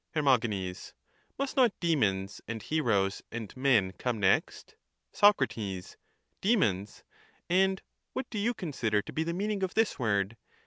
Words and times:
Her. 0.15 0.23
Must 0.23 1.55
not 1.55 1.79
demons 1.79 2.41
and 2.47 2.63
heroes 2.63 3.21
and 3.31 3.55
men 3.55 3.91
come 3.99 4.19
next? 4.19 4.73
Sac. 5.11 5.35
Demons! 6.41 7.03
And 7.47 7.83
what 8.13 8.27
do 8.31 8.39
you 8.39 8.55
consider 8.55 9.03
to 9.03 9.13
be 9.13 9.23
the 9.23 9.33
mean 9.35 9.51
ing 9.51 9.61
of 9.63 9.75
this 9.75 9.99
word? 9.99 10.37